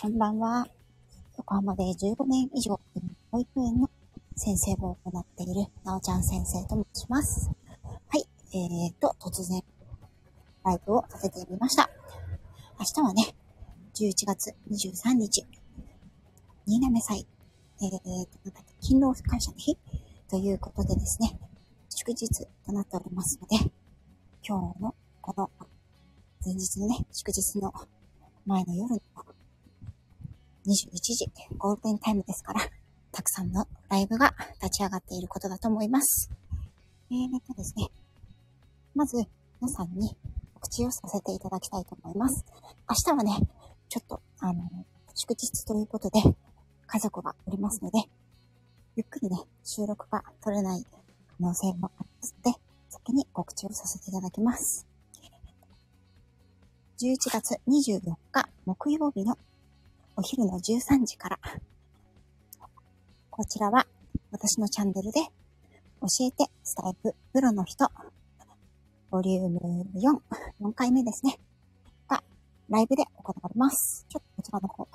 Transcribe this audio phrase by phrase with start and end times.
[0.00, 0.64] こんばんは。
[1.38, 2.78] 横浜で15年以上、
[3.32, 3.90] 保育園の
[4.36, 7.50] 先生を行っている、なおちゃん先生と申します。
[7.82, 8.24] はい。
[8.52, 9.60] えーと、突然、
[10.64, 11.90] ライブをさせてみました。
[12.78, 13.34] 明日はね、
[13.96, 15.44] 11月23日、
[16.64, 17.26] 新滑祭、
[17.82, 19.76] えーと、勤労感謝の日？
[20.30, 21.40] ということでですね、
[21.88, 23.56] 祝日となっておりますので、
[24.46, 25.50] 今日のこの
[26.44, 27.74] 前日のね、祝日の
[28.46, 29.17] 前の夜の
[30.68, 32.60] 21時、ゴールデンタイムですから、
[33.10, 36.30] たくさんのライブが立ち上がっていることだと思います。
[37.10, 37.88] えーとですね、
[38.94, 39.16] まず
[39.62, 40.14] 皆さんに
[40.52, 42.44] 告知をさせていただきたいと思います。
[42.86, 43.48] 明日はね、
[43.88, 44.62] ちょっと、あの、
[45.14, 46.20] 祝日ということで、
[46.86, 48.00] 家族がおりますので、
[48.94, 50.90] ゆっくりね、収録が取れない可
[51.40, 52.58] 能性もありますので、
[52.90, 54.86] 先に告知をさせていただきます。
[57.00, 59.38] 11月24日木曜日の
[60.18, 61.38] お昼の13時から、
[63.30, 63.86] こちらは
[64.32, 67.88] 私のチャンネルで教えてスタイフプロの人、
[69.12, 69.60] ボリューム
[69.94, 70.20] 4、
[70.60, 71.38] 4回目ですね、
[72.08, 72.24] が
[72.68, 74.06] ライブで行われます。
[74.08, 74.88] ちょっとこちらの方、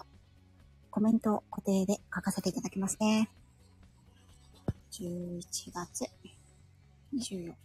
[0.91, 3.29] コメントを固定で書かせていただきますね。
[4.91, 5.41] 11
[5.73, 6.03] 月
[7.13, 7.55] 24日、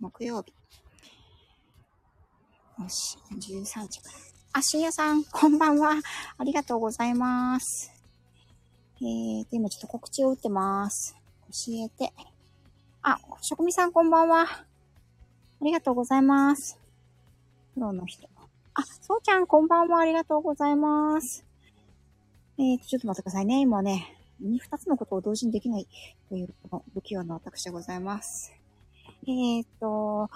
[0.00, 0.54] 木曜日。
[2.82, 4.33] よし、13時から。
[4.56, 5.96] あ、深夜さん、こんばんは。
[6.38, 7.90] ありがとうございます。
[9.00, 11.16] えーと、今ちょっと告知を打ってます。
[11.66, 12.12] 教えて。
[13.02, 14.42] あ、職味さんこんばんは。
[14.42, 14.64] あ
[15.60, 16.78] りがとうございます。
[17.74, 18.28] プロの人。
[18.74, 19.98] あ、そうちゃんこんばんは。
[19.98, 21.44] ありがとうございます。
[22.56, 23.60] えーと、ちょっと待ってくださいね。
[23.60, 25.88] 今ね、二つのことを同時にできない
[26.28, 28.52] という、この不器用な私でございます。
[29.26, 30.30] えーと、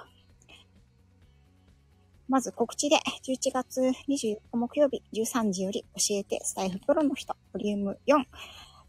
[2.29, 8.23] まず告知で、11月24日木曜日13時より教えてスタイフプロの人、ボリューム4、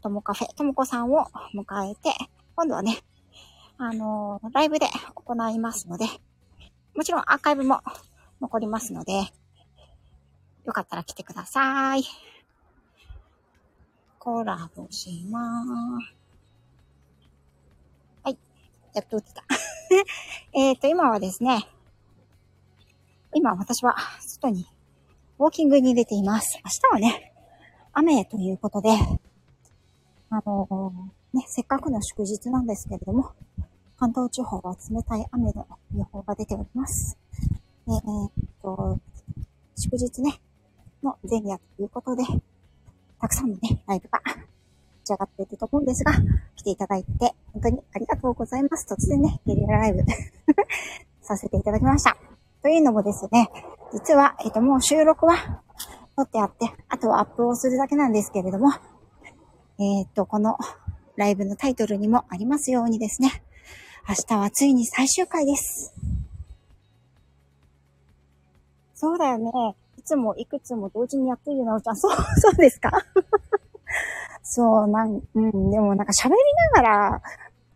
[0.02, 1.24] ともカフェ、ともこさんを
[1.54, 2.12] 迎えて、
[2.54, 2.98] 今度はね、
[3.78, 6.04] あのー、ライブで行いますので、
[6.94, 7.80] もちろんアーカイブも
[8.42, 9.12] 残りますので、
[10.66, 12.02] よかったら来てください。
[14.18, 16.14] コラボしまーす。
[18.22, 18.38] はい。
[18.92, 19.44] やっと打ってた。
[20.52, 21.66] えっと、今はですね、
[23.32, 24.66] 今私は外に
[25.38, 26.58] ウォーキングに出ています。
[26.64, 27.32] 明日はね、
[27.92, 28.90] 雨ということで、
[30.30, 33.30] あのー、ね、せっかくの祝日なんですけれども、
[33.98, 37.16] 関東地方は冷たい雨の予報が出ております。
[37.86, 38.30] えー、っ
[38.62, 38.98] と、
[39.76, 40.40] 祝日ね、
[41.02, 42.24] の前夜ということで、
[43.20, 44.40] たくさんのね、ライブが立
[45.04, 46.12] ち上がっていると思うんですが、
[46.56, 48.92] 来ていただいて、本当にありがとうございます。
[48.92, 50.02] 突然ね、ゲリラライブ
[51.22, 52.16] させていただきました。
[52.62, 53.50] というのもですね、
[53.92, 55.62] 実は、えっ、と、もう収録は
[56.16, 58.70] 撮ってあって、あとはアップをするだけなんですけれども、
[59.78, 60.58] えっ、と、この
[61.16, 63.42] ライブのタイトルにもありますようにですね、
[64.08, 65.94] 明日はついに最終回です。
[68.94, 69.50] そうだよね。
[69.96, 71.96] いつもいくつも同時にやっているなおちゃん。
[71.96, 72.90] そう、 そうですか？
[74.42, 76.34] そう、なん、うん、でもなんか喋り
[76.74, 77.22] ながら、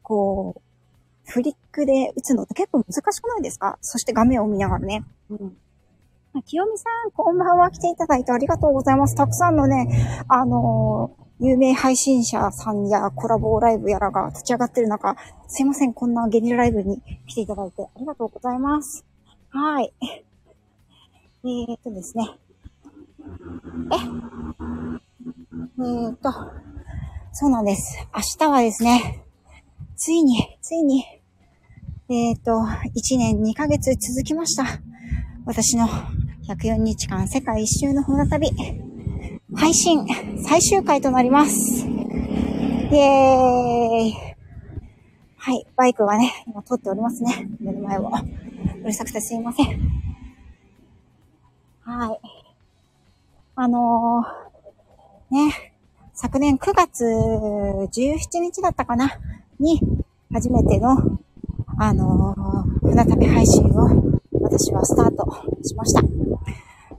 [0.03, 0.61] こう、
[1.27, 3.79] フリックで打つのって結構難しくないですか？
[3.81, 5.05] そして画面を見ながらね。
[5.31, 5.57] うん。
[6.47, 7.71] 清美さん、こんばんは。
[7.71, 9.15] 来ていただいてありがとうございます。
[9.15, 19.05] たくさんのね、あのー、有名配信者さんやコラボライブやらが立ち上がってる中、すいません、こんなゲリラライブに来ていただいてありがとうございます。
[19.51, 19.93] はい。
[20.03, 22.29] えー、っとですね。
[23.93, 23.97] え、
[25.79, 26.33] えー、っと、
[27.33, 27.97] そうなんです。
[28.15, 29.24] 明日はですね、
[29.97, 31.05] ついに、ついに、
[32.09, 34.65] えっ、ー、と、1年2ヶ月続きました。
[35.47, 35.87] 私の
[36.49, 38.51] 104日間世界一周の船旅、
[39.55, 40.05] 配信
[40.43, 41.87] 最終回となります。
[41.87, 44.15] イェーイ
[45.37, 47.49] はい、バイクがね、今撮っておりますね。
[47.61, 48.11] 目の前を。
[48.83, 49.67] うるさくてすいません。
[51.83, 52.21] はい。
[53.55, 55.73] あのー、ね、
[56.15, 59.13] 昨年9月17日だったかな。
[59.61, 59.81] に、
[60.33, 60.97] 初めての、
[61.79, 65.25] あのー、船旅配信を私はスタート
[65.63, 66.03] しました。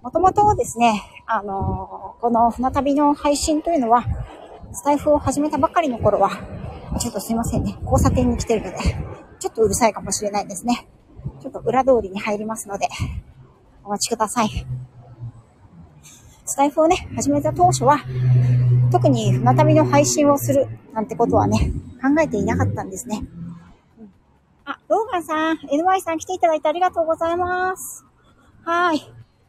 [0.01, 4.05] もともとですね、あのー、この船旅の配信というのは、
[4.71, 6.29] スタイフを始めたばかりの頃は、
[6.99, 8.77] ちょっとすいませんね、交差点に来てるので、
[9.39, 10.87] ちょっとうるさいかもしれないですね。
[11.41, 12.87] ちょっと裏通りに入りますので、
[13.83, 14.49] お待ちください。
[16.45, 17.97] スタイフをね、始めた当初は、
[18.95, 21.69] 特に船旅の配信をするなんてことはね、
[22.01, 23.23] 考えていなかったんですね。
[24.63, 28.05] あ、ローガンさん、NY さん来ていただいてありがとうございます。
[28.63, 29.01] はい。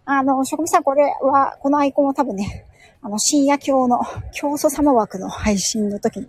[0.04, 2.66] あの、職味さん、これは、このアイコンは多分ね、
[3.02, 4.00] あの、深夜教の、
[4.34, 6.26] 教祖様枠の配信の時に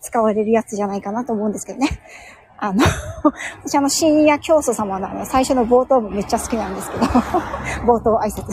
[0.00, 1.88] 使われるやつじゃないかなと思うんですけどね。
[2.56, 2.84] あの、
[3.66, 7.04] 私あの、深夜教祖様のあの、最初の冒頭部めっちゃ好きなんですけど、
[7.84, 8.44] 冒頭挨拶。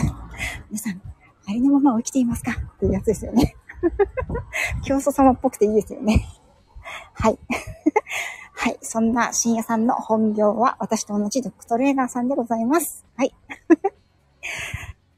[0.72, 1.00] 皆さん、
[1.48, 3.56] ありのまま起きていますかっていうやつですよね。
[4.86, 6.26] 教祖様っぽくていいですよね。
[7.14, 7.40] はい。
[8.54, 8.78] はい。
[8.82, 13.06] そんな深夜さんの本業は私と同じドッグトレーナーさんでございます。
[13.16, 13.34] はい。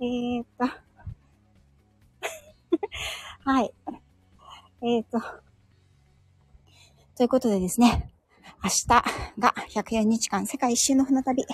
[0.02, 0.66] えっと。
[3.46, 3.74] はい。
[4.82, 5.22] えーっと。
[7.16, 8.14] ということでですね。
[8.62, 8.88] 明日
[9.40, 11.46] が104日間世界一周の船旅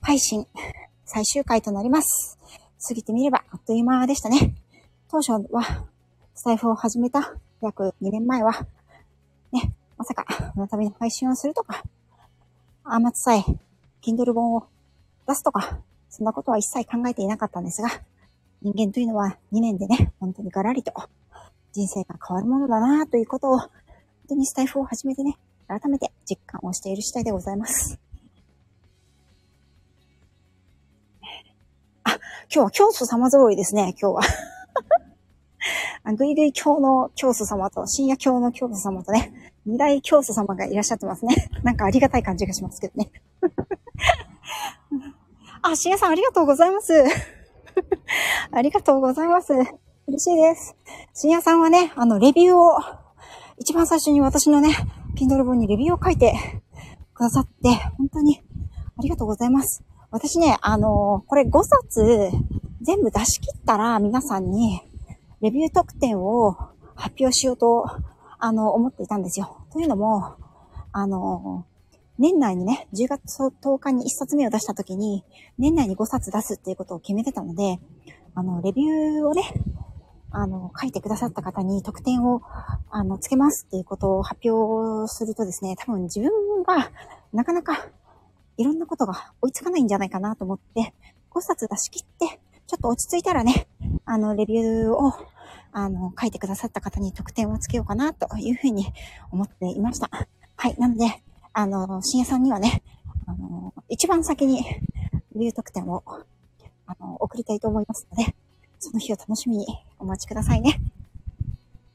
[0.00, 0.46] 配信
[1.04, 2.38] 最終回となります。
[2.86, 4.54] 過ぎてみればあっという間でしたね。
[5.08, 5.86] 当初は
[6.34, 7.34] スタイフを始めた。
[7.60, 8.52] 約2年前は、
[9.52, 10.24] ね、まさか
[10.54, 11.82] 船旅の配信をするとか、
[12.84, 13.44] あまつさえ
[14.02, 14.66] Kindle 本を
[15.28, 15.78] 出すとか、
[16.10, 17.88] そんなことは一切考えていなかったんですが、
[18.62, 20.92] 人間というのは2年でね、本当にガラリと
[21.72, 23.70] 人生が変わるものだなということを、本
[24.30, 25.38] 当にスタイフを始めてね、
[25.68, 28.00] 改めて実感をしている次第でございます。
[32.04, 34.22] あ、今日は教祖様揃いですね、今日は。
[36.16, 41.48] ぐいぐい教の教祖様と、深夜教の教祖様とね、二大教祖様がいらっしゃってますね。
[41.62, 43.10] なんかありがたい感じがしますけどね。
[45.62, 46.92] あ、深夜さんありがとうございます。
[48.50, 49.52] ありがとうございます。
[49.52, 50.76] 嬉しいです。
[51.14, 52.76] 深夜さんはね、あの、レビューを、
[53.58, 54.74] 一番最初に私のね、
[55.14, 56.34] Kindle 本にレビューを書いて
[57.14, 58.42] くださって、本当に
[58.98, 59.84] ありがとうございます。
[60.10, 62.30] 私ね、あのー、これ5冊
[62.82, 64.82] 全部出し切ったら皆さんに
[65.42, 66.52] レビュー特典を
[66.94, 67.84] 発表しようと、
[68.38, 69.66] あの、思っていたんですよ。
[69.72, 70.36] というのも、
[70.92, 71.66] あの、
[72.16, 75.24] 年内にね、10月10日に1冊目を出した時に、
[75.58, 77.80] 年内に5冊出すっていうことを決めてたので、
[78.36, 79.42] あの、レビューをね、
[80.30, 82.42] あの、書いてくださった方に特典を、
[82.90, 86.30] あの、つけますっていうことを発表するとですね、多分自分
[86.62, 86.90] が
[87.32, 87.88] なかなか
[88.58, 90.94] いろんなことが追いつかないんじゃないかなと思って、
[91.32, 93.66] 5冊出し切って、ちょっと落ち着いたらね、
[94.04, 95.12] あの、レビューを、
[95.72, 98.86] あの、書いてくださった方に特典をつけようかなというふうに
[99.30, 100.10] 思っていました。
[100.56, 100.76] はい。
[100.78, 101.22] なので、
[101.52, 102.82] あの、深夜さんにはね、
[103.26, 104.80] あの、一番先にレ
[105.34, 106.02] ビュー特典を、
[106.86, 108.34] あの、送りたいと思いますので、
[108.78, 109.66] その日を楽しみに
[109.98, 110.80] お待ちくださいね。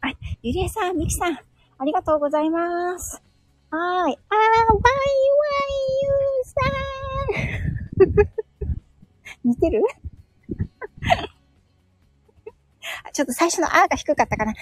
[0.02, 0.18] はい。
[0.42, 1.38] ゆりえさん、みきさん、
[1.78, 3.22] ありがとうございます。
[3.70, 4.18] はーい。
[4.30, 4.94] あー、バイ
[5.40, 9.84] ワイユーさん 似てる？
[13.18, 14.52] ちょっと最初のあーが低かったかな。
[14.52, 14.62] あー、ワ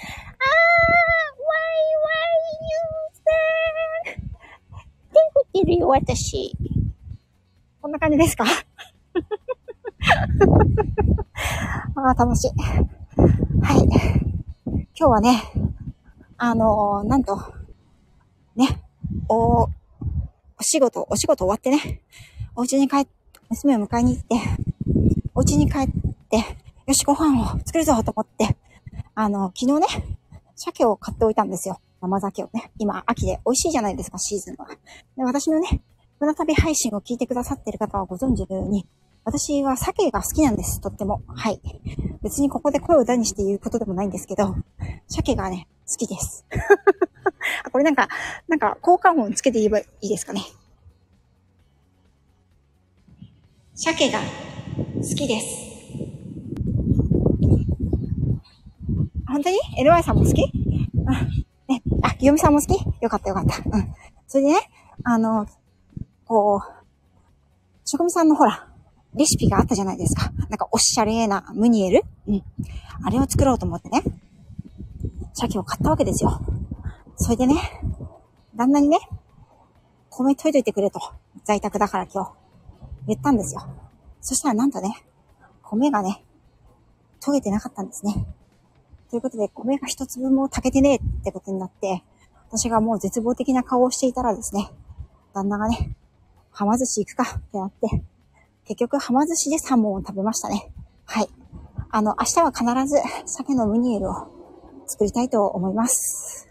[2.00, 4.24] ワイユーさん
[5.12, 6.56] 手振ってるよ、私。
[7.82, 8.46] こんな感じですか？
[11.96, 12.50] ああ、楽しい。
[13.60, 13.82] はい。
[14.64, 15.42] 今日はね、
[16.38, 17.36] あのー、なんと、
[18.54, 18.82] ね、
[19.28, 19.70] お、お
[20.62, 22.00] 仕事、お仕事終わってね、
[22.54, 23.10] お家に帰って、
[23.50, 24.34] 娘を迎えに行って、
[25.34, 25.88] お家に帰っ
[26.30, 26.42] て、
[26.86, 28.56] よし、ご飯を作るぞと思って、
[29.16, 30.18] あの、昨日ね、
[30.54, 31.80] 鮭を買っておいたんですよ。
[32.00, 32.70] 生鮭をね。
[32.78, 34.68] 今、秋で美味しいじゃないですか、シーズンは。
[35.16, 35.82] で、私のね、
[36.20, 38.86] 船旅配信を聞いてくださってる方はご存知のように、
[39.24, 41.22] 私は鮭が好きなんです、とっても。
[41.26, 41.60] はい。
[42.22, 44.54] 別にここで声を大にして言うことでもないんですけど、
[45.08, 46.44] 鮭がね、好きです。
[47.72, 48.08] これなんか、
[48.46, 50.42] なんか、効果音つけて言えばいいですかね。
[53.74, 55.66] 鮭が好きです。
[59.26, 60.42] 本当に ?LY さんも好き？
[61.06, 63.02] あ、ね、あ、ヨミさんも好き？
[63.02, 63.56] よかったよかった。
[63.58, 63.94] うん。
[64.26, 64.70] それでね、
[65.04, 65.46] あの、
[66.26, 66.60] こう、
[67.84, 68.68] 職人さんのほら、
[69.14, 70.30] レシピがあったじゃないですか。
[70.50, 72.02] なんかおしゃれなムニエル？
[72.26, 72.42] うん。
[73.04, 74.02] あれを作ろうと思ってね。
[75.34, 76.40] 鮭を買ったわけですよ。
[77.16, 77.54] それでね、
[78.56, 78.98] 旦那にね、
[80.10, 81.00] 米研いといてくれと。
[81.44, 82.32] 在宅だから今日。
[83.06, 83.62] 言ったんですよ。
[84.20, 85.04] そしたらなんとね、
[85.62, 86.24] 米がね、
[87.24, 88.26] 研げてなかったんですね。
[89.10, 92.02] ということで、米が一粒も炊けてねえってことになって、
[92.48, 94.70] 私がもう絶望的な顔をしていたらですね、
[95.34, 95.96] 旦那がね、
[96.50, 98.02] はま寿司行くかってなって、
[98.64, 100.72] 結局、はま寿司で3本を食べましたね。
[101.04, 101.28] はい。
[101.90, 104.14] あの、明日は必ず鮭のムニエルを
[104.86, 106.45] 作りたいと思います。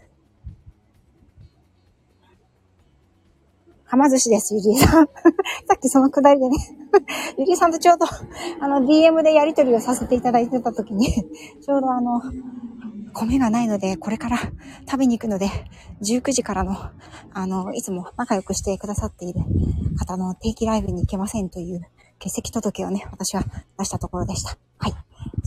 [3.88, 5.06] はま寿司です、ゆりえさん。
[5.68, 6.56] さっきそのくだりでね
[7.38, 8.06] ゆりえさんとちょうど、
[8.60, 11.06] あの、DM でやりとりをさせていただいてた時に
[11.62, 12.20] ちょうどあの、
[13.12, 14.38] 米がないので、これから
[14.90, 15.48] 食べに行くので、
[16.02, 16.76] 19時からの、
[17.32, 19.40] あの、いつも仲良くしてくださっている
[19.98, 21.80] 方の定期ライブに行けませんという
[22.18, 23.44] 欠席届をね、私は
[23.78, 24.58] 出したところでした。
[24.78, 24.94] はい。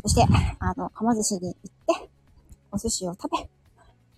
[0.01, 0.25] そして、
[0.59, 2.09] あの、はま寿司に行って、
[2.71, 3.37] お寿司を食べ、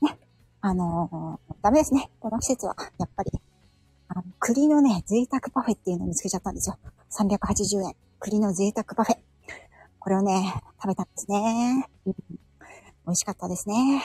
[0.08, 0.20] ね、
[0.62, 2.12] あのダメですね。
[2.20, 3.32] この季節は、やっぱり、
[4.14, 6.78] あの、栗のね、贅沢パフェっていうのを見つけちゃったんですよ。
[7.12, 7.96] 380円。
[8.20, 9.18] 栗の贅沢パフェ。
[10.00, 11.88] これをね、食べたんですね。
[12.06, 12.14] 美
[13.06, 14.04] 味しかったですね。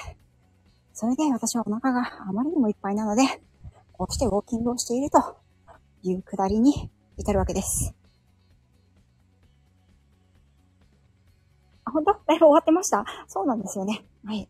[0.93, 3.23] それで私はお腹があまりにもいっぱいなので、
[3.93, 5.19] こうしてウォーキングをしていると
[6.05, 7.93] いうくだりに至るわけです。
[11.85, 12.13] あ、本当？
[12.29, 13.05] ライブ終わってました？
[13.27, 14.05] そうなんですよね。
[14.25, 14.49] はい。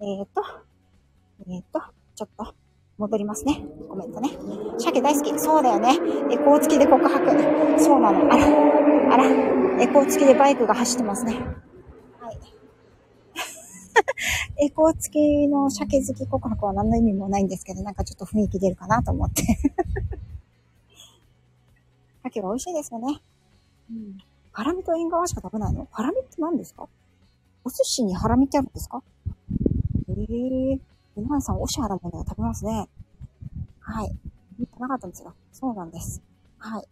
[0.00, 0.42] えーと、
[1.46, 1.80] えーと、
[2.14, 2.54] ちょっと、
[3.02, 3.64] 戻りますね。
[3.88, 4.30] コメントね。
[4.78, 5.36] 鮭大好き。
[5.38, 5.90] そうだよね。
[6.32, 7.26] エコー付きで告白。
[7.82, 8.32] そうなの。
[8.32, 9.24] あら、あら、
[9.82, 11.34] エコー付きでバイクが走ってますね。
[12.20, 12.38] はい。
[14.64, 19.42] エコー付きの鮭好き告白は何の意味もないんですけど、なんかちょっと雰囲気出るかなと思って。
[22.22, 23.20] 鮭は美味しいですよね。
[23.90, 24.18] うん。
[24.52, 25.88] ハラミと縁側しか食べないの？
[25.90, 26.88] ハラミって何ですか？
[27.64, 29.02] お寿司にハラミってあるんですか？
[30.08, 30.80] ええー。
[31.14, 32.88] 皆前さん、おしゃれなものを食べますね。
[33.80, 34.10] はい。
[34.58, 35.34] 見てなかったんですよ。
[35.52, 36.22] そうなんです。
[36.58, 36.84] はい。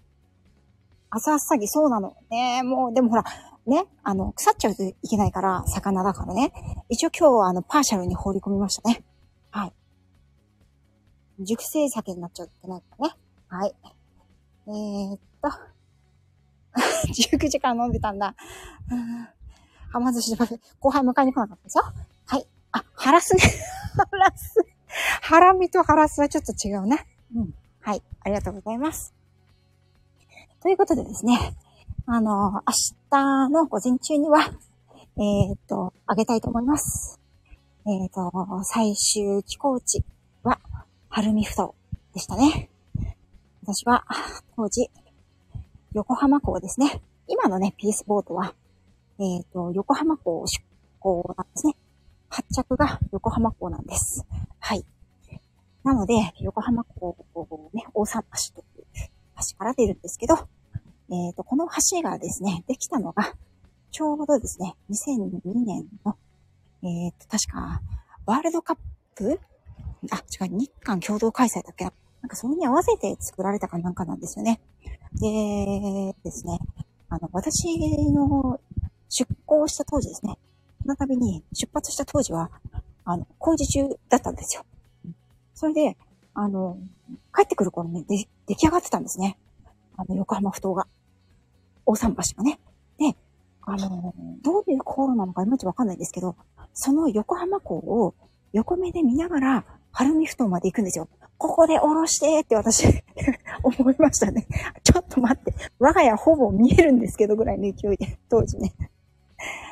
[1.09, 2.15] 朝っさぎ、そうなの。
[2.31, 3.25] ねえ、もう、でもほら、
[3.67, 6.53] ね、あの、腐っちゃうといけないから、魚だからね。
[6.91, 9.03] 一応今日は、あの、パーシャルに放り込みましたね。
[9.51, 9.73] はい。
[11.41, 13.15] 熟成酒になっちゃってないからね。
[13.49, 13.75] はい。
[14.67, 15.49] えー、っと。
[17.09, 18.35] 19時間飲んでたんだ。
[19.93, 21.85] はま寿司で後輩迎えに来なかったですよ。
[22.73, 22.85] はい。
[22.85, 23.43] あ、ハラスね。
[23.97, 24.55] ハラス。
[25.23, 27.07] ハラミとハラスはちょっと違うね。
[27.35, 27.55] うん。
[27.81, 28.03] はい。
[28.23, 29.15] ありがとうございます。
[30.63, 31.57] ということでですね。
[32.07, 32.61] あの、明
[33.11, 34.41] 日の午前中には、
[35.17, 37.21] えーっと、あげたいと思います。
[37.87, 38.31] えーっと、
[38.65, 40.05] 最終寄港地
[40.43, 40.61] は、
[41.09, 41.75] 晴海ふ頭
[42.15, 42.69] でしたね。
[43.63, 44.05] 私は、
[44.57, 44.91] 当時、
[45.93, 47.03] 横浜港ですね。
[47.27, 48.55] 今のね、ピースボートは、
[49.19, 50.65] えーっと、横浜港出
[50.99, 51.77] 港なんですね。
[52.31, 54.25] 発着が横浜港なんです。
[54.59, 54.85] はい。
[55.85, 58.87] なので、横浜港をね、大桟橋という
[59.51, 60.37] 橋から出るんですけど、
[61.11, 63.35] えっ、と、この橋がですね、できたのが、
[63.91, 66.17] ちょうどですね、2002年の、
[66.83, 67.83] えっ、と、確か、
[68.27, 68.77] ワールドカッ
[69.17, 69.41] プ
[70.11, 71.93] あ、違う、日韓共同開催だっけな。
[72.23, 74.61] なんかそれに合わせて作られたかなんかなんですよね。
[75.15, 76.59] で、ですね、
[77.09, 78.61] あの、私の
[79.09, 80.39] 出港した当時ですね、
[80.87, 82.51] の度に出発した当時は、
[83.05, 84.65] あの、工事中だったんですよ。
[85.55, 85.97] それで、
[86.35, 86.79] あの、
[87.35, 89.39] 帰ってくる頃ね、で、出来上がってたんですね。
[89.97, 90.87] あの、横浜不頭が。
[91.87, 92.61] 大桟橋がね。
[92.99, 93.17] で、
[93.63, 96.37] あの、どういう航路なのかいまいちわかんないんですけど、
[96.73, 98.15] その横浜港を
[98.53, 101.09] 横目で見ながら、晴海ふ頭まで行くんですよ。
[101.37, 102.87] ここで降ろしてって私
[103.63, 104.47] 思いましたね。
[104.85, 105.55] ちょっと待って。
[105.79, 108.73] 我が家ほぼ見えるんですけどぐらいの勢いで、当時ね。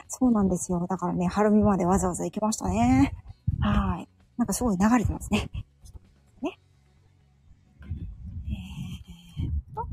[0.09, 0.87] そうなんですよ。
[0.89, 3.15] だからね、晴海までわざわざ行きましたね。
[3.61, 4.09] はい。
[4.37, 5.51] なんかすごい流れてますね。
[6.43, 6.59] ね。
[8.49, 9.87] えーっと。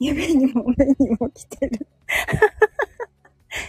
[0.00, 1.86] 夢にも目にも来てる。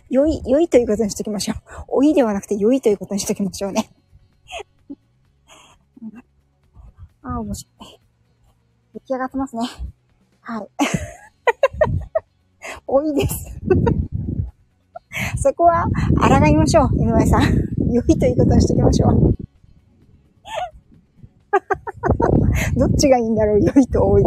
[0.10, 2.02] 良い、良いということにしときましょう。
[2.02, 3.90] 老いではなくて良いということにしときましょうね。
[7.24, 8.00] ああ、面白い。
[8.96, 9.70] 出来上がってますね。
[10.42, 10.70] はい。
[12.88, 13.60] 多いです。
[15.38, 15.86] そこは、
[16.20, 17.44] 抗いましょう、井上さん。
[17.92, 19.36] 良いということにしときましょう。
[22.80, 24.24] どっちがいいんだろう、良いと多い。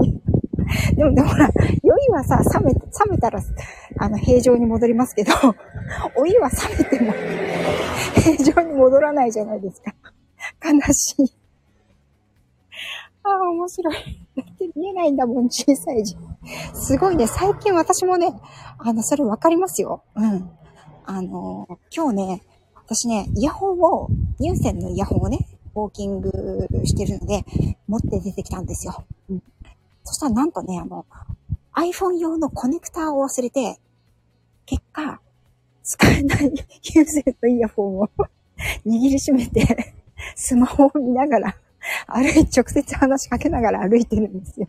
[0.97, 1.49] でも、でもほら、
[1.83, 3.41] 酔いはさ、冷め、冷めたら、
[3.99, 5.33] あの、平常に戻りますけど、
[6.17, 7.13] お湯は冷めても、
[8.15, 9.95] 平常に戻らないじゃないですか。
[10.65, 11.33] 悲しい。
[13.23, 13.95] ああ、面白い。
[14.37, 16.17] だって見えないんだもん、小さい字。
[16.75, 18.33] すごいね、最近私もね、
[18.79, 20.03] あの、それわかりますよ。
[20.15, 20.51] うん。
[21.07, 22.43] あの、今日ね、
[22.75, 24.09] 私ね、イヤホンを、
[24.39, 26.31] 有線のイヤホンをね、ウォーキング
[26.85, 27.45] してるので、
[27.89, 29.05] 持って出てきたんですよ。
[29.31, 29.43] うん。
[30.05, 31.07] そしたらなんとね、あの、
[31.75, 33.79] iPhone 用のコネクターを忘れて、
[34.67, 35.21] 結果、
[35.83, 36.53] 使えない
[36.95, 38.09] 有線のイヤホンを
[38.87, 39.95] 握りしめて、
[40.37, 41.57] スマホを見ながら、
[42.07, 44.69] 歩い、直接話しかけながら歩いてるんですよ。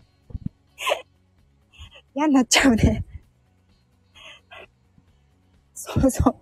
[2.16, 3.04] 嫌になっちゃうね。
[5.76, 6.36] そうそう。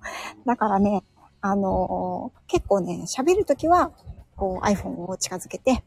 [0.46, 1.04] だからね、
[1.42, 3.92] あのー結構ね、喋るときは、
[4.36, 5.84] こう iPhone を近づけて、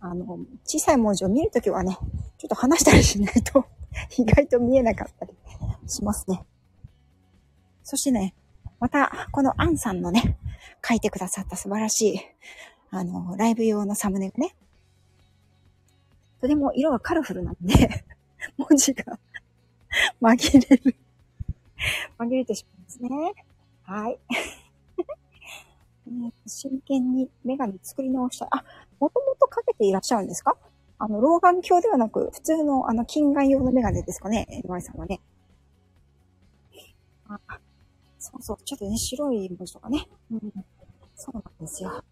[0.00, 1.98] あの、小さい文字を見るときはね、
[2.38, 3.66] ちょっと話したりしないと、
[4.16, 5.34] 意外と見えなかったり
[5.88, 6.44] しますね。
[7.82, 8.34] そしてね、
[8.78, 10.38] また、このアンさんのね、
[10.86, 12.20] 書いてくださった素晴らしい、
[12.90, 14.54] あの、ライブ用のサムネがね、
[16.40, 18.04] とても色がカラフルなんで、
[18.56, 19.18] 文字が
[20.20, 20.94] 紛れる。
[22.18, 23.44] 紛れてしまいますね。
[23.84, 24.18] はい。
[26.46, 28.48] 真剣にメガネ作り直したい。
[28.52, 28.64] あ、
[28.98, 30.56] もともとかけていらっしゃるんですか？
[30.98, 35.20] あの、老眼鏡ではなく、普通のあの、近眼用のメガネですかね、岩井さんはね。
[37.28, 37.38] あ、
[38.18, 40.08] そうそう、ちょっとね、白い文字とかね。
[40.30, 40.52] うん。
[41.16, 42.02] そうなんですよ。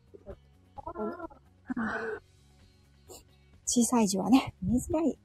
[3.66, 5.18] 小さい字はね、見づらい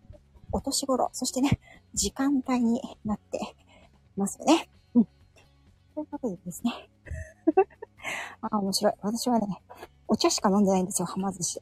[0.51, 1.59] お年頃、そしてね、
[1.93, 3.39] 時間帯になって
[4.15, 4.69] ますよね。
[4.95, 5.05] うん。
[5.05, 5.09] と
[6.01, 6.89] いうことでですね。
[8.41, 8.93] あ、面白い。
[9.01, 9.61] 私はね、
[10.07, 11.61] お茶しか飲んでないんですよ、はま寿司。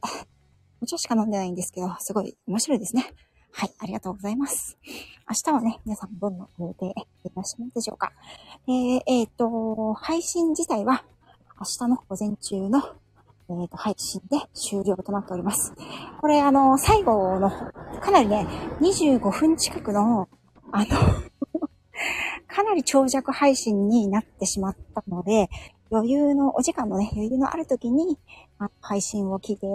[0.80, 3.14] お茶しか飲んでないんですけど、すごい面白いですね。
[3.52, 4.78] はい、ありがとうございます。
[5.28, 6.94] 明日はね、皆さんどんな予定い
[7.34, 8.12] らっしゃいますでしょうか。
[8.66, 11.04] えー、えー、と、配信自体は
[11.58, 12.82] 明日の午前中の
[13.50, 15.74] えっ、ー、と、配信で終了となっております。
[16.20, 17.50] これ、あの、最後の、
[18.00, 18.46] かなりね、
[18.80, 20.28] 25分近くの、
[20.70, 20.86] あの
[22.46, 25.48] かなり長尺配信になってしまったので、
[25.90, 28.18] 余裕の、お時間のね、余裕のある時に、
[28.58, 29.66] あ配信を聞いて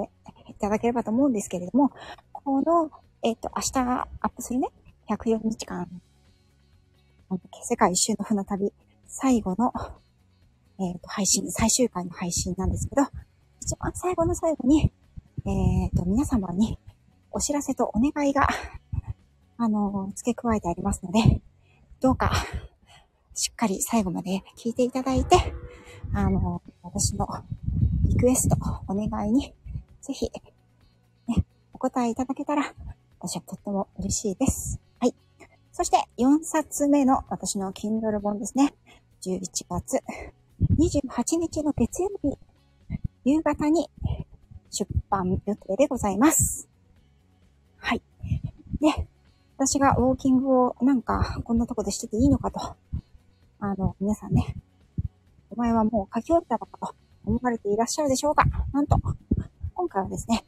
[0.48, 1.92] いただければと思うんですけれども、
[2.32, 2.90] この、
[3.24, 3.80] えっ、ー、と、明日
[4.22, 4.70] アップするね、
[5.10, 5.88] 104日間、
[7.62, 8.72] 世界一周の船旅、
[9.08, 9.74] 最後の、
[10.80, 13.02] えっ、ー、と、配信、最終回の配信なんですけど、
[13.66, 14.92] 一番最後の最後に、
[15.44, 16.78] えっ、ー、と、皆様に
[17.32, 18.48] お知らせとお願いが、
[19.58, 21.42] あの、付け加えてありますので、
[22.00, 22.32] どうか、
[23.34, 25.38] しっかり最後まで聞いていただいて、
[26.14, 27.28] あの、私の
[28.04, 28.56] リクエスト、
[28.88, 29.52] お願いに、
[30.00, 30.32] ぜひ、
[31.28, 31.44] ね、
[31.74, 32.72] お答えいただけたら、
[33.18, 34.80] 私はとっても嬉しいです。
[35.00, 35.16] はい。
[35.72, 38.76] そして、4冊目の私の Kindle 本ですね。
[39.24, 40.04] 11月
[40.78, 42.38] 28日の月曜日、
[43.26, 43.90] 夕方に
[44.70, 46.70] 出版予定でございます。
[47.78, 48.02] はい。
[48.80, 49.08] で、
[49.58, 52.76] 私がウォーキングをなんかこんなとこでしてていいのかと、
[53.60, 54.56] あの、皆さんね、
[55.50, 56.96] お前はもう書き終わったのかと
[57.26, 58.98] 思われていらっしゃるでしょうかなんと、
[59.74, 60.46] 今回はですね、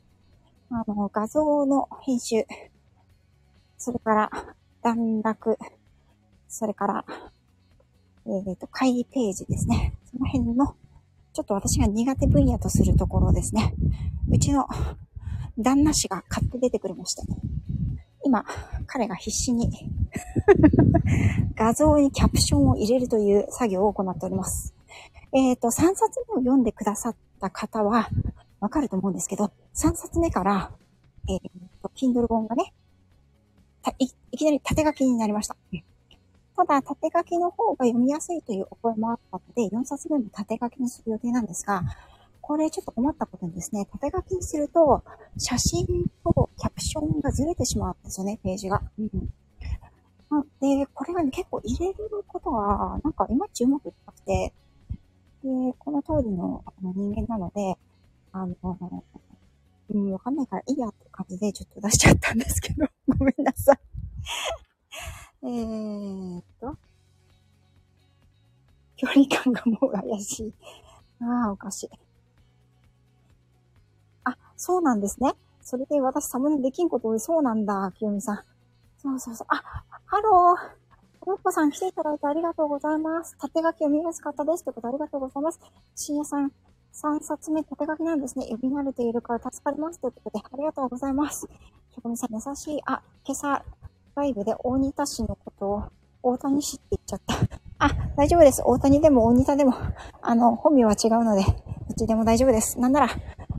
[0.69, 2.45] あの、画像の編集、
[3.79, 4.31] それから
[4.83, 5.57] 段落、
[6.47, 7.05] それから、
[8.27, 9.93] えっ、ー、と、会議ページですね。
[10.11, 10.75] その辺の、
[11.37, 13.75] ちょっと私が苦手分野とするところですね。
[14.31, 14.65] うちの
[15.59, 17.21] 旦那氏が買って出てくれまして。
[18.25, 18.43] 今、
[18.87, 19.69] 彼が必死に
[21.53, 24.73] 画像にキャプションを入れるという作業を行っております。
[25.31, 28.09] えっ、ー、と、3冊目を読んでくださった方は、
[28.59, 30.71] わかると思うんですけど、3冊目から、
[31.29, 32.73] えっ、ー、と、Kindle 本がね、
[33.99, 35.55] いきなり縦書きになりました。
[36.57, 41.83] ただ、縦書きの方が読みやすいというお声もあったので、4冊目も縦書きにする予定なんですが、
[42.41, 45.03] これちょっと困ったことにですね、縦書きにすると、
[45.37, 45.85] 写真
[46.23, 48.81] とキャプションがずれてしまうんですよね、ページが。
[48.97, 49.09] うん。
[50.59, 51.95] で、これがね、結構入れる
[52.27, 54.53] ことが、なんかいまいちうまくいかなくて、
[55.43, 57.77] で、この通りの人間なので、
[58.31, 58.55] あの、
[59.89, 63.79] うん、わかんないからいいやって感じでちょっと出しちゃったんですけど、ごめんなさい。
[65.47, 66.77] えーっと、
[68.97, 70.53] 距離感がもう怪しい。
[71.21, 71.89] ああ、おかしい。
[74.25, 75.33] あ、そうなんですね。
[75.61, 77.19] それで私サムネできんこと多い。
[77.21, 78.43] そうなんだ、清美さん。
[78.97, 79.47] そうそうそう。
[79.49, 79.63] あ、
[80.05, 80.87] ハロー。
[81.25, 83.37] ロッコさん来ていただいてありがとうございます。
[83.37, 84.63] 縦書き読みやすかったです。
[84.63, 85.59] ということありがとうございます。
[85.95, 86.51] 深夜さん、
[86.93, 88.45] 3冊目縦書きなんですね。
[88.45, 89.99] 読み慣れているから助かります。
[89.99, 91.47] ということで、ありがとうございます。
[91.91, 92.81] ひょさん、優しい。
[92.85, 93.63] あ、今朝、
[94.17, 95.83] ライブで大仁田市のことを、
[96.23, 97.35] 大谷市って言っちゃった。
[97.77, 98.63] あ、大丈夫です。
[98.65, 99.75] 大谷でも大仁田でも、
[100.23, 101.53] あの、本名は違うので、どっ
[101.95, 102.79] ちでも大丈夫です。
[102.79, 103.09] なんなら、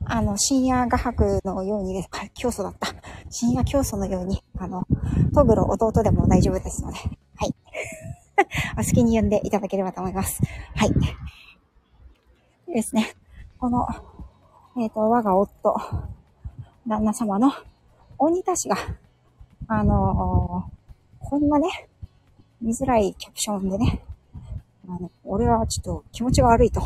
[0.03, 2.09] あの、深夜画伯のようにです。
[2.33, 2.89] 教祖だった。
[3.29, 4.83] 深夜教祖のように、あの、
[5.33, 6.97] トグロ弟でも大丈夫ですので、
[7.37, 7.55] はい。
[8.77, 10.41] お好きに呼んでいただければと思います。
[10.75, 10.93] はい。
[12.67, 13.15] でですね、
[13.61, 13.87] この、
[14.75, 15.73] えっ、ー、と、我が夫、
[16.85, 17.53] 旦那様の
[18.17, 18.75] 大仁田氏が、
[19.71, 21.87] あのー、こんなね、
[22.59, 24.01] 見づらいキャプションでね、
[24.87, 26.81] あの、俺はちょっと気持ちが悪いと、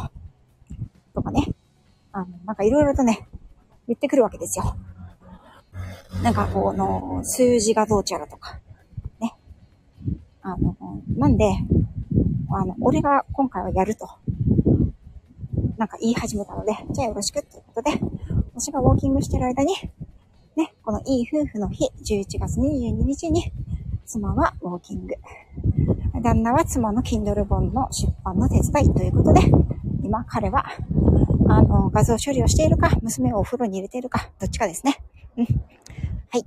[1.15, 1.47] とかね、
[2.11, 3.25] あの、なんかいろいろとね、
[3.87, 4.75] 言ってくるわけですよ。
[6.23, 8.59] なんかこの、数字がどうちゃらとか、
[9.21, 9.33] ね。
[10.41, 10.75] あの、
[11.15, 11.45] なんで、
[12.51, 14.09] あの、俺が今回はやると、
[15.77, 17.97] なんか言い始めたので、じゃあよろしくっていうことで、
[18.53, 19.73] 私がウォーキングしてる間に、
[20.55, 23.51] ね、このいい夫婦の日、11月22日に、
[24.05, 25.15] 妻はウォーキング。
[26.21, 29.41] 旦那は妻の Kindle 本の出版の手伝いということで、
[30.03, 30.65] 今彼は
[31.47, 35.03] あの、画像処理をしているか、娘をお風呂に入れているか、どっちかですね。
[35.37, 35.45] うん。
[35.45, 36.45] はい。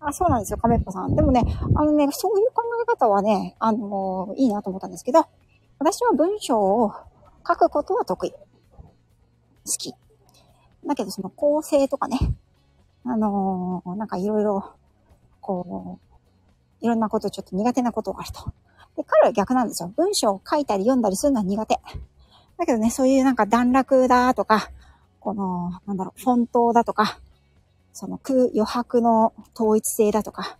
[0.00, 1.16] あ、そうなんですよ、亀っぽさん。
[1.16, 1.42] でもね、
[1.74, 5.24] あのね、そういう考え方はね、あのいいなと思ったんですけど、
[5.78, 6.92] 私は文章を
[7.46, 8.30] 書くことは得意。
[8.30, 8.36] 好
[9.78, 9.94] き。
[10.86, 12.18] だけどその構成とかね、
[13.04, 14.72] あのー、なんかいろいろ、
[15.40, 15.98] こ
[16.82, 18.52] う、いろんなことちょっと苦手なことがあると。
[18.96, 19.92] で、彼は逆なんですよ。
[19.96, 21.78] 文章を書いたり読んだりするのは苦手。
[22.58, 24.70] だけどね、そういうなんか段落だとか、
[25.20, 27.20] この、なんだろう、フォントだとか、
[27.92, 30.58] その空、余白の統一性だとか、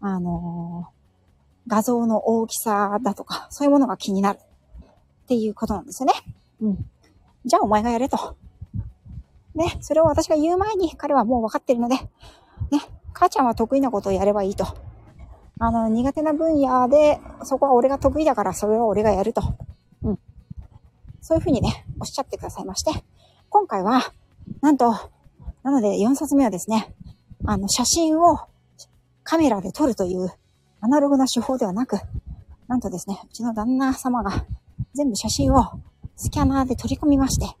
[0.00, 6.12] あのー、画像の大きさだとか、そういうものが気になるっていうことなんですよね。
[6.60, 6.90] うん。
[7.44, 8.36] じゃあお前がやれと。
[9.54, 12.10] ね、それを私が言う前に彼はもう分かってるので、ね、
[13.12, 14.66] 母ちゃんは得意なことをやればいいと。
[15.58, 19.42] あの、苦手な分野で、そこは俺が得意だからそれを俺がやると。
[20.02, 20.18] うん。
[21.20, 23.04] そういうふうにね、おっしゃってくださいまして、
[23.48, 24.12] 今回は、
[24.60, 24.92] なんと、
[25.62, 26.94] なので4冊目はですね、
[27.44, 28.38] あの、写真を
[29.22, 30.30] カメラで撮るという
[30.80, 31.98] アナログな手法ではなく、
[32.66, 34.46] なんとですね、うちの旦那様が
[34.94, 35.80] 全部写真を
[36.16, 37.56] スキャナーで取り込みまして、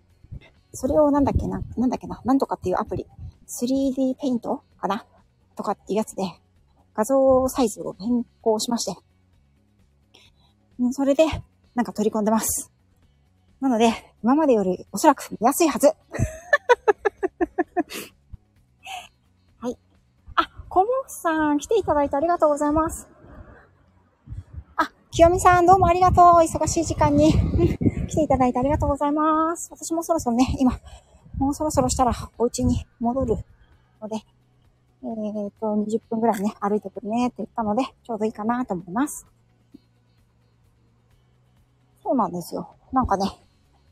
[0.74, 3.06] それをなんだっけな、なんだっけな、なんとかっていうアプリ、
[3.46, 5.04] 3D ペイントかな？
[5.56, 6.22] とかっていうやつで、
[6.94, 9.00] 画像サイズを変更しまして、
[10.92, 11.24] それで、
[11.74, 12.72] なんか取り込んでます。
[13.60, 15.88] なので、今までよりおそらく見やすいはず。
[19.60, 19.78] はい。
[20.34, 23.08] あ、コモフさん来ていただいてありがとうございます。
[24.76, 26.24] あ、清美さんどうもありがとう。
[26.38, 27.32] 忙しい時間に
[28.12, 29.70] 来ていただいてありがとうございます。
[29.72, 30.78] 私もそろそろね、今、
[31.38, 33.36] もうそろそろしたらお家に戻る
[34.02, 34.16] ので、
[35.02, 39.26] えー、っと、20分ぐらいね、歩いてくるねって言ったので、ちょうどいいかなと思います。
[42.02, 42.76] そうなんですよ。
[42.92, 43.30] なんかね、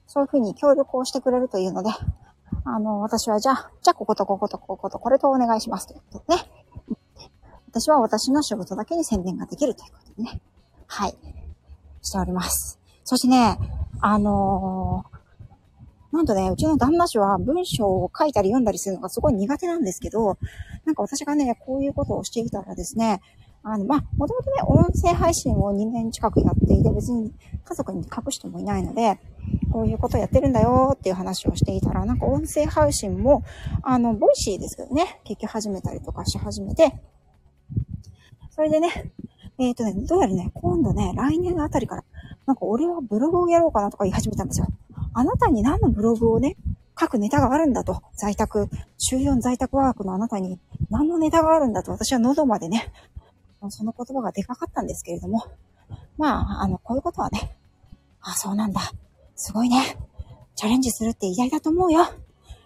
[0.07, 1.89] そういうふうに協力をしてくれるというので、
[2.65, 6.43] あの、私はじゃあ、じゃあこことこことこことこれとお願いしますということでね。
[7.69, 10.41] 私は私の仕事だけに宣伝ができるということでね。
[10.87, 11.17] はい。
[12.03, 12.80] しております。
[13.11, 13.59] そしてね、
[14.01, 20.39] あのー、なんとね、うちの旦那氏は文章を書いたり読んだりするのがすごい苦手なんですけど、
[20.85, 23.21] なんか私がね、こういうことをしていたらですね、
[23.65, 27.33] あの、まあ、もともとね、音声配信を2年近くやっていて、別に
[27.65, 29.19] 家族に隠してもいないので、
[29.73, 33.43] こういうことやってるんだよっていう話をしていたら、なんか音声配信も、
[33.83, 36.95] あの、ボイシーですけどね、結局始めたりとかし始めて、
[38.51, 39.11] それでね、
[39.59, 42.05] えっ、ー、とね、どうやらね、今度ね、来年あたりから、
[42.51, 44.67] なんか俺はブログをやろうかなとか言い始めたんですよ。
[45.15, 46.57] あなたに何のブログをね、
[46.99, 48.03] 書くネタがあるんだと。
[48.17, 50.59] 在宅、週4在宅ワークのあなたに
[50.91, 51.93] 何のネタがあるんだと。
[51.93, 52.93] 私は喉までね、
[53.69, 55.45] その言葉がでかかったんですけれども。
[56.19, 57.55] まあ、あの、こういうことはね、
[58.21, 58.81] あ、そうなんだ。
[59.37, 59.97] すごいね。
[60.57, 62.05] チャレンジするって偉大だと思うよ。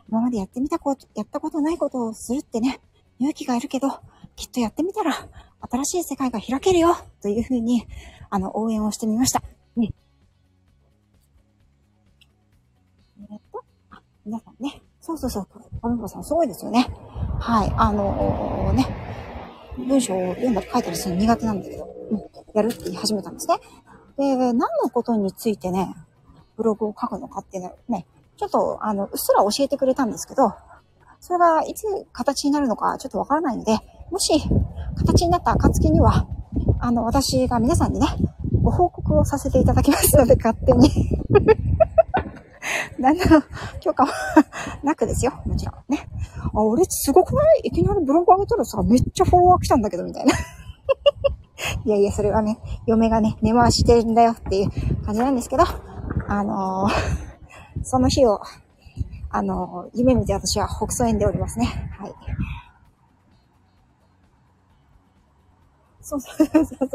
[0.08, 2.80] 今までやってみたこと、やったことないことをするってね、
[3.18, 3.90] 勇気がいるけど、
[4.34, 5.28] きっとやってみたら、
[5.70, 7.86] 新しい世界が開けるよというふうに、
[8.30, 9.42] あの、応援をしてみました。
[9.76, 9.84] うん。
[9.84, 9.88] え
[13.36, 14.82] っと、あ、皆さんね。
[15.00, 15.46] そうそうそう。
[15.82, 16.88] アミコさんすごいですよね。
[17.40, 17.72] はい。
[17.76, 18.86] あのー、ね。
[19.76, 22.18] 文章を読んだり書いたりするの苦手なんだけど、うん。
[22.54, 23.58] やるって言い始めたんですね。
[24.16, 25.94] で、何のことについてね、
[26.56, 28.06] ブログを書くのかっていうのね、
[28.36, 30.54] ちょっと、あの、うっすら教えてくれたんですけど、
[31.20, 33.78] それがいつ形になるのかちょっとわからないので、
[34.10, 34.42] もし
[34.96, 36.26] 形になった暁には、
[36.80, 38.06] あの、私が皆さんにね、
[38.64, 40.88] ご報告をさせていただきますので、勝手に
[42.98, 43.24] 何の
[43.80, 44.12] 許可は
[44.82, 45.32] なくですよ。
[45.44, 46.08] もちろんね。
[46.54, 47.60] あ、俺すごくない？
[47.64, 50.32] いきなりブログ上げたらさ、めっちゃフォロワー来たんだけど、みたいな。
[51.84, 55.64] いやいや、それはね、嫁がね、根回してるんだよっていう感じなんですけど、
[56.28, 56.92] あのー、
[57.84, 58.40] その日を、
[59.30, 61.66] あのー、夢見て私は北総園でおりますね。
[61.98, 62.14] はい。
[66.00, 66.88] そうそうそうそう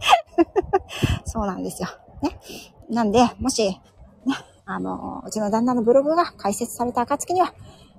[1.24, 1.46] そう。
[1.46, 1.88] なんですよ。
[2.22, 2.38] ね。
[2.88, 3.80] なんで、もし、ね、
[4.66, 7.52] あの、うちの旦那のブログが開設された暁には、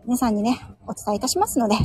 [0.06, 1.76] 皆さんにね、お伝えいたしますので、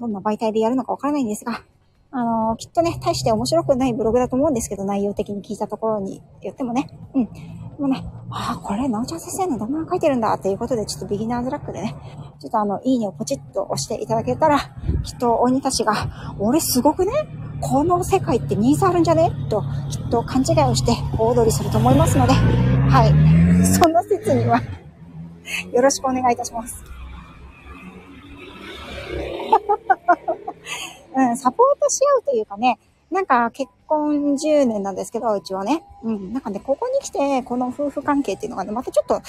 [0.00, 1.62] どんな媒体でやるのかわからないんですが、
[2.10, 7.24] あの、きっとね、大して面白くないブログだと思うんですけど、内容的に聞いたところに言ってもね、うん。
[7.24, 7.32] で
[7.78, 11.94] もね、ああ、これ、なおちゃん先生の旦那が書いてるんだっていうことで、ちょっとビギナーズラックでね、
[12.38, 14.58] ちょっとあの、いいねをポチッと押していただけたら、
[15.02, 15.94] きっと鬼たちが、
[16.38, 17.12] 俺すごくね、
[17.62, 19.30] この世界ってニーズあるんじゃね？
[19.48, 23.10] と、きっと勘違いをして、大踊りすると思いますので、はい。
[23.64, 24.60] そんな説には
[25.72, 26.82] よろしくお願いいたします。
[31.14, 32.78] うん、サポートし合うというかね、
[33.10, 35.84] なんか結婚10年なんですけど、うちはね。
[36.02, 36.32] うん。
[36.32, 39.20] なんかね、ここに来て、この夫婦関係っていうのがね、またちょっと、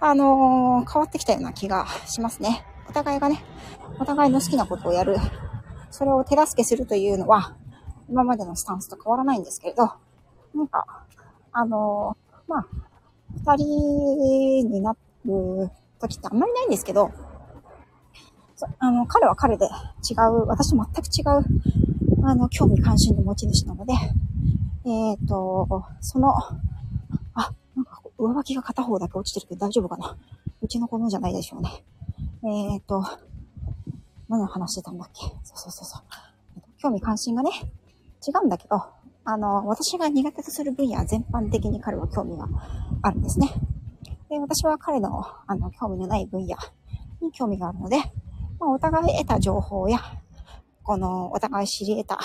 [0.00, 2.64] あのー、変わってきたような気がしますね。
[2.88, 3.44] お互いがね、
[4.00, 5.16] お互いの好きなことをやる
[5.90, 7.56] それを手助けするというのは、
[8.08, 9.90] 今までのスタンスと変わらないんですけれど、
[10.54, 11.04] なんか、
[11.52, 12.66] あのー、まあ、
[13.34, 14.92] 二人にな
[15.24, 17.10] る時ってあんまりないんですけど、
[18.78, 23.92] あの、彼は彼で違う、私全く違う、あの、興味関心の持ち主なので、
[24.86, 26.34] えっ、ー、と、その、
[27.34, 30.16] あ、なんか上履きが片方だけ落ちてるけど大丈夫かな
[30.62, 31.84] うちの子のじゃないでしょうね。
[32.44, 33.04] えっ、ー、と、
[34.28, 35.26] 何を話してたんだっけ？
[35.44, 36.02] そうそうそうそう。
[36.78, 37.50] 興味関心がね、
[38.26, 38.82] 違うんだけど、
[39.24, 42.48] あの、私が苦手とする分野全般的に彼は興味が
[43.02, 43.48] あるんですね。
[44.28, 46.56] で、私は彼の、あの、興味のない分野
[47.20, 47.98] に興味があるので、
[48.58, 49.98] まあ、お互い得た情報や、
[50.82, 52.20] この、お互い知り得た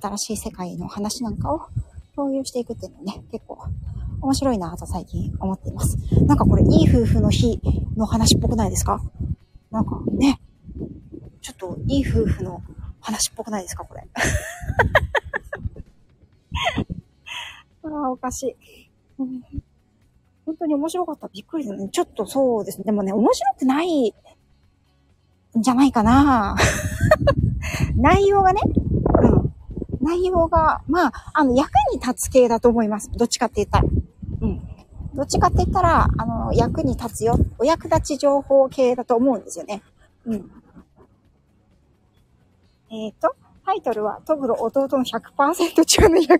[0.00, 1.62] 新しい世界の話なんかを
[2.14, 3.58] 共有していくっていうのはね、結構
[4.20, 5.96] 面白いなと最近思っています。
[6.26, 7.60] なんかこれ、いい夫婦の日
[7.96, 9.00] の話っぽくないですか？
[9.70, 10.40] なんかね、
[11.40, 12.62] ちょっといい夫婦の
[13.00, 14.06] 話っぽくないですかこれ？
[17.84, 18.90] ああ、おかしい。
[20.46, 21.28] 本当に面白かった。
[21.28, 21.88] びっくりだね。
[21.90, 22.84] ちょっとそうですね。
[22.84, 24.12] でもね、面白くないん
[25.56, 26.56] じゃないかな
[27.96, 28.60] 内容がね、
[29.22, 29.54] うん。
[30.00, 33.10] 内容が、まあ、あの、役に立つ系だと思います。
[33.12, 33.84] どっちかって言ったら。
[34.40, 34.62] うん。
[35.14, 37.36] どっちかって言ったら、あの、役に立つよ。
[37.58, 39.82] お役立ち情報系だと思うんですよね。
[40.24, 40.50] うん。
[42.90, 43.34] えっ、ー、と、
[43.68, 46.38] タイトルは、トグロ弟の100%中の100%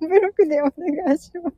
[0.00, 1.56] ブロックでお願いします。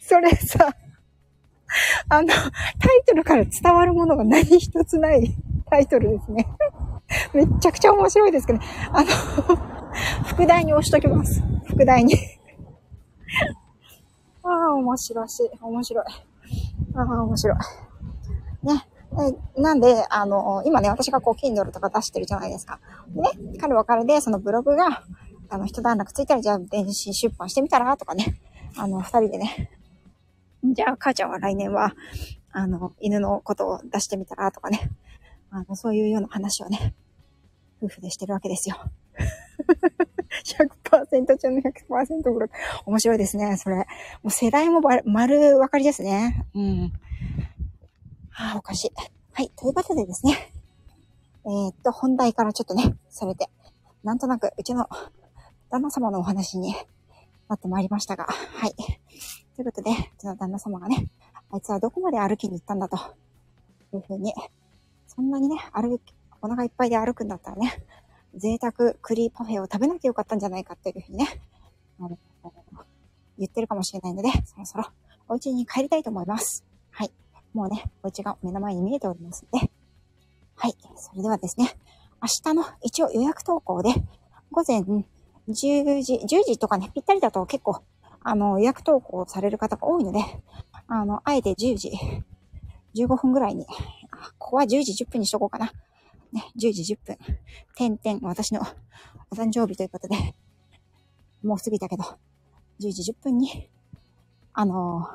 [0.08, 0.74] それさ、
[2.08, 2.48] あの、タイ
[3.06, 5.36] トルから伝わるものが何一つない
[5.68, 6.46] タイトルですね。
[7.34, 9.06] めっちゃくちゃ面白いですけど、ね、あの、
[10.24, 11.42] 副題に押しときます。
[11.66, 12.14] 副題に。
[14.42, 15.26] ああ、面白い、
[15.60, 16.04] 面白い。
[16.94, 17.56] ああ、面白い。
[18.66, 18.86] ね。
[19.56, 22.80] なんで、あの、今ね、私がこう、Kindle とか出してるじゃないですか。
[23.08, 25.04] でね、彼は彼で、そのブログが、
[25.48, 28.38] あの、一段落ついたら、じゃあ電子出版してみたらとかね。
[28.76, 29.70] あの、二人でね。
[30.64, 31.94] じゃあ、母ちゃんは来年は、
[32.50, 34.90] あの、犬のことを出してみたらとかね。
[35.50, 36.94] あの、そういうような話をね、
[37.82, 38.76] 夫婦でしてるわけですよ。
[40.44, 42.50] 100%中の100%ブロック。
[42.86, 43.76] 面白いですね、それ。
[43.76, 43.84] も
[44.24, 46.46] う世代も丸分かりですね。
[46.54, 46.92] うん。
[48.38, 48.90] はあ、おかしい。
[49.32, 49.50] はい。
[49.56, 50.52] ということでですね。
[51.46, 53.48] えー、っと、本題からちょっとね、されて、
[54.04, 54.86] なんとなく、うちの
[55.70, 56.74] 旦那様のお話に
[57.48, 58.74] なってまいりましたが、はい。
[58.74, 61.08] ということで、うちの旦那様がね、
[61.50, 62.98] あいつはどこまで歩きに行ったんだと、
[63.94, 64.34] いうふうに、
[65.06, 67.72] そんなにね、歩き、お腹いっぱいで歩くんだったらね、
[68.34, 71.40] 贅沢栗パフェを食べなきゃよかったんじゃないかっていうふうにね、
[72.00, 72.18] あの、
[73.38, 74.84] 言ってるかもしれないので、そろそろ
[75.26, 76.66] お家に帰りたいと思います。
[76.90, 77.10] はい。
[77.56, 79.70] もうね、お家が目の前に見えておりますので、
[80.56, 80.74] はい。
[80.94, 81.74] それではですね、
[82.20, 83.94] 明日の一応予約投稿で、
[84.50, 87.82] 午前10時、10時とかね、ぴったりだと結構、
[88.22, 90.18] あの、予約投稿される方が多いので、
[90.86, 91.92] あの、あえて10時、
[92.94, 93.64] 15分ぐらいに、
[94.38, 95.72] ここは10時10分にしとこうかな。
[96.32, 97.16] ね、10時10分。
[97.74, 98.60] 点々、私の
[99.32, 100.16] お誕生日ということで、
[101.42, 102.04] もう過ぎたけど、
[102.80, 103.70] 10時10分に、
[104.52, 105.08] あの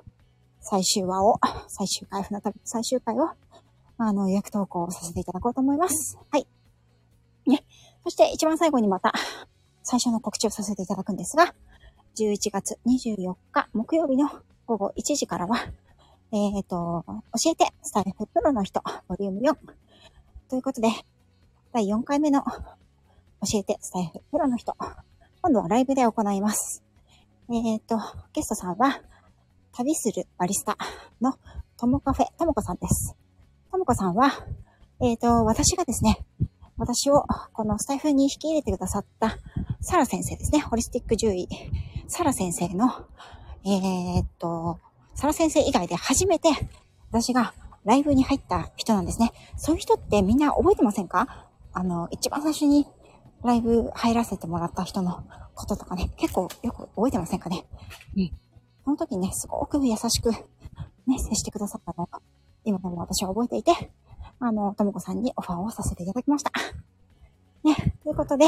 [0.61, 3.29] 最終話を、最終回、船旅最終回を、
[3.97, 6.17] あの、予約投稿させていただこうと思います。
[6.31, 6.47] はい。
[7.47, 7.65] ね。
[8.03, 9.13] そして一番最後にまた、
[9.83, 11.53] 最初の告知をさせていただくんですが、
[12.17, 14.29] 11月24日木曜日の
[14.65, 15.57] 午後1時からは、
[16.31, 17.03] えっ、ー、と、
[17.43, 19.55] 教えてスタイフプロの人、ボリューム4。
[20.49, 20.89] ということで、
[21.73, 24.75] 第4回目の教えてスタイフプロの人、
[25.41, 26.83] 今度はライブで行います。
[27.49, 27.97] えっ、ー、と、
[28.33, 29.01] ゲストさんは、
[29.73, 30.77] 旅するバリスタ
[31.21, 31.35] の
[31.77, 33.15] ともカフェ、ともこさんです。
[33.71, 34.31] ともこさんは、
[34.99, 36.25] えっ、ー、と、私がですね、
[36.77, 39.37] 私をこのスタイフに引き入れてくださった
[39.79, 40.59] サラ先生ですね。
[40.59, 41.47] ホリスティック獣医。
[42.07, 42.91] サラ先生の、
[43.63, 44.79] えー、っと、
[45.15, 46.49] サラ先生以外で初めて
[47.09, 47.53] 私が
[47.85, 49.31] ライブに入った人なんですね。
[49.57, 51.47] そういう人ってみんな覚えてませんか？
[51.73, 52.87] あの、一番最初に
[53.43, 55.23] ライブ入らせてもらった人の
[55.55, 57.65] こととかね、結構よく覚えてませんかね？
[58.17, 58.31] うん。
[58.83, 62.21] その時ね、すごく優しく、ね、接してくださったのが、
[62.63, 63.91] 今でも私は覚えていて、
[64.39, 66.51] あの、ともこさんにオファーをさせていただきました。
[67.63, 68.45] ね、ということで、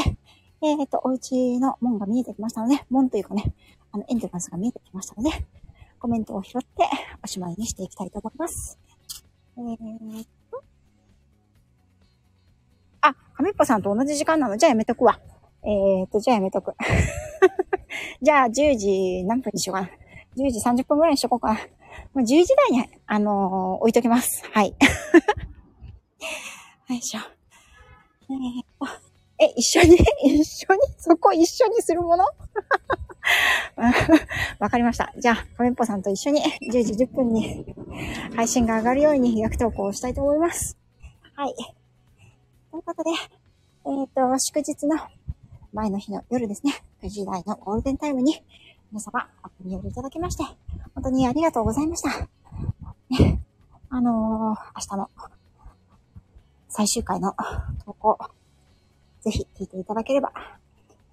[0.60, 3.54] えっ、ー、と、お家の門が見えてきましたので、門というかね、
[3.92, 5.30] あの、エントランスが見えてきましたので、
[5.98, 6.84] コメントを拾って
[7.22, 8.78] おしまいにしていきたいと思います。
[9.56, 10.62] えーと。
[13.00, 14.56] あ、亀っぽさんと同じ時間なの？
[14.56, 15.20] じゃあやめとくわ。
[15.62, 16.74] えーと、じゃあやめとく。
[18.20, 19.90] じゃあ10時何分にしようかな。
[20.36, 21.54] 10時30分ぐらいにしとこうか。
[22.12, 24.42] もう10時台に、あのー、置いときます。
[24.52, 24.74] はい。
[26.88, 27.20] よいしょ。
[27.20, 28.86] えー、っと、
[29.38, 29.96] え、一緒に
[30.40, 30.80] 一緒に？
[30.98, 32.24] そこ一緒にするもの？
[34.58, 35.12] わかりました。
[35.18, 37.64] じゃあ、コメンポさんと一緒に10時10分に
[38.34, 40.76] 配信が上がるように役投稿をしたいと思います。
[41.34, 41.54] はい。
[42.70, 44.96] ということで、えっ、ー、と、祝日の
[45.72, 48.42] 前の日の夜ですね、9時台のゴールデンタイムに
[48.94, 50.44] 皆様おに寄りいただきまして、
[50.94, 52.28] 本当にありがとうございました。
[53.10, 53.40] ね、
[53.90, 55.10] あのー、明日の
[56.68, 57.34] 最終回の
[57.84, 58.16] 投稿、
[59.22, 60.30] ぜひ聞いていただければ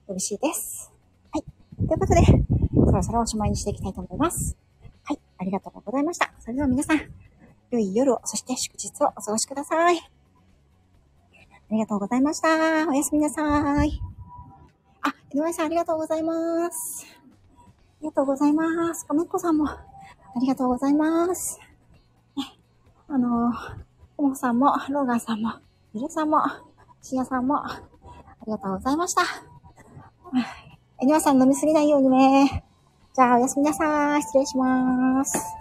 [0.08, 0.92] 嬉しいです。
[1.34, 1.88] はい。
[1.88, 2.22] ということで、
[2.86, 4.56] そろそろおしまいにしていきたいと思います。
[5.06, 5.20] はい。
[5.40, 6.32] ありがとうございました。
[6.38, 7.02] それでは皆さん、
[7.72, 9.98] 良い夜を、そして祝日をお過ごしください。
[9.98, 10.02] あ
[11.72, 12.88] りがとうございました。
[12.88, 14.00] おやすみなさい。
[15.02, 17.21] あ、井上さんありがとうございます。
[18.02, 19.06] ありがとうございます。
[19.06, 19.78] かめっこさんも、あ
[20.42, 21.60] りがとうございます。
[22.36, 22.44] ね、
[23.08, 23.54] あの
[24.18, 25.54] ともさんも、ローガンさんも、
[25.94, 26.40] ゆるさんも、
[27.04, 27.80] しやさんも、あ
[28.48, 29.22] りがとうございました。
[31.00, 32.64] えにわさん飲みすぎないようにね。
[33.14, 34.22] じゃあ、おやすみなさい。
[34.24, 35.61] 失礼します。